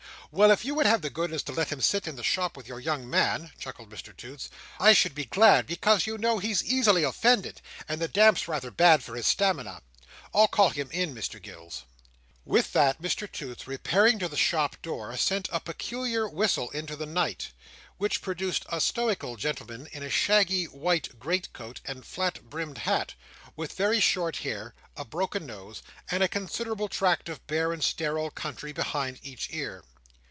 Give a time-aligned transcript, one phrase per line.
[0.33, 2.65] "Well, if you would have the goodness to let him sit in the shop with
[2.65, 7.03] your young man," chuckled Mr Toots, "I should be glad; because, you know, he's easily
[7.03, 9.81] offended, and the damp's rather bad for his stamina.
[10.33, 11.83] I'll call him in, Mr Gills."
[12.45, 17.05] With that, Mr Toots repairing to the shop door, sent a peculiar whistle into the
[17.05, 17.51] night,
[17.97, 22.77] which produced a stoical gentleman in a shaggy white great coat and a flat brimmed
[22.77, 23.15] hat,
[23.57, 28.29] with very short hair, a broken nose, and a considerable tract of bare and sterile
[28.31, 29.83] country behind each ear.